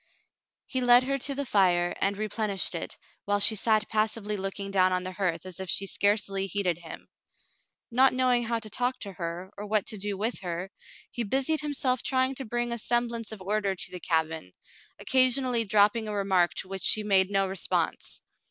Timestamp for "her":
1.03-1.19, 9.13-9.51, 10.39-10.71